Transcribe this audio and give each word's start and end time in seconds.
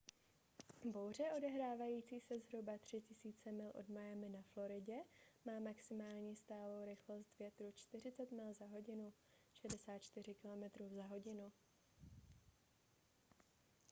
bouře 0.83 1.23
odehrávající 1.37 2.19
se 2.19 2.39
zhruba 2.39 2.77
3 2.77 3.01
000 3.45 3.57
mil 3.57 3.71
od 3.73 3.89
miami 3.89 4.29
na 4.29 4.41
floridě 4.53 4.95
má 5.45 5.59
maximální 5.59 6.35
stálou 6.35 6.85
rychlost 6.85 7.39
větru 7.39 7.71
40 7.75 8.31
mil/h 8.31 8.65
64 9.53 10.35
km/h 10.35 11.51